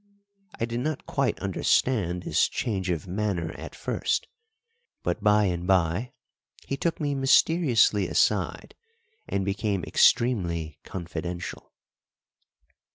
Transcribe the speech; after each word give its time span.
I 0.59 0.65
did 0.65 0.79
not 0.79 1.05
quite 1.05 1.37
understand 1.41 2.23
this 2.23 2.49
change 2.49 2.89
of 2.89 3.05
manner 3.05 3.51
at 3.51 3.75
first, 3.75 4.25
but 5.03 5.23
by 5.23 5.43
and 5.45 5.67
by 5.67 6.13
he 6.65 6.75
took 6.75 6.99
me 6.99 7.13
mysteriously 7.13 8.07
aside 8.07 8.73
and 9.29 9.45
became 9.45 9.83
extremely 9.83 10.79
confidential. 10.83 11.71